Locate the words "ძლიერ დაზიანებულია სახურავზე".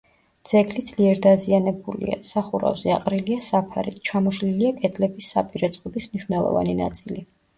0.85-2.95